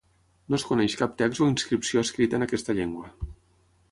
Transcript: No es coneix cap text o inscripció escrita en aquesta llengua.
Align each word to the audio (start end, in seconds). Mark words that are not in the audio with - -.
No 0.51 0.57
es 0.59 0.63
coneix 0.69 0.95
cap 1.01 1.13
text 1.19 1.43
o 1.45 1.49
inscripció 1.51 2.03
escrita 2.07 2.39
en 2.41 2.45
aquesta 2.49 2.77
llengua. 2.79 3.15